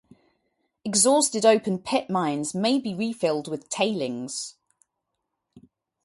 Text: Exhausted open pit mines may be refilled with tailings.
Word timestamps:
Exhausted 0.83 1.45
open 1.45 1.77
pit 1.77 2.09
mines 2.09 2.55
may 2.55 2.79
be 2.79 2.95
refilled 2.95 3.47
with 3.47 3.69
tailings. 3.69 4.55